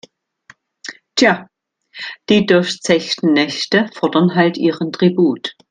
[1.13, 1.47] Tja,
[2.27, 5.55] die durchzechten Nächte fordern halt ihren Tribut.